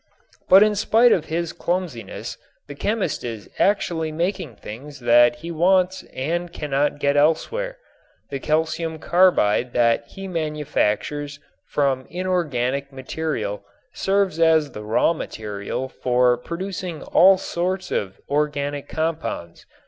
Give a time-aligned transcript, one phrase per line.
[0.49, 2.35] But in spite of his clumsiness
[2.67, 7.77] the chemist is actually making things that he wants and cannot get elsewhere.
[8.31, 16.35] The calcium carbide that he manufactures from inorganic material serves as the raw material for
[16.35, 19.67] producing all sorts of organic compounds.